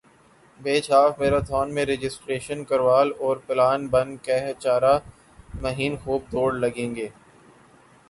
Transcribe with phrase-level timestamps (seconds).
[0.59, 4.97] بیچ half marathon میں registration کروال اور پلان بن کہہ چارہ
[5.61, 7.07] مہین خوب دوڑ لگ گے